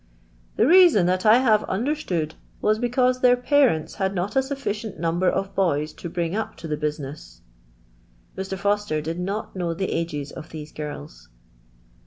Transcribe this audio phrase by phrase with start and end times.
[0.29, 4.35] *' ''The reason that I have undfr j stood was, because their parents liad nnt
[4.35, 7.41] a sufli; cient number of boys to bring up to the business/'
[8.35, 8.57] j Ur.
[8.57, 11.29] Foster did not know the ages of these girls.